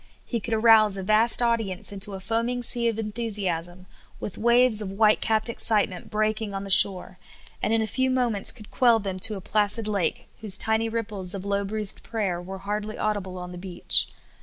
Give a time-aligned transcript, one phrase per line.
[0.25, 3.85] He could arouse a vast audience into a foaming sea of enthusiasm,
[4.19, 7.19] with waves of white capped excitement breaking on the shore,
[7.61, 11.35] and in a few moments could quell them to a placid lake, whose tiny ripples
[11.35, 14.07] of low^ breathed prayer were hardly audible on the beach.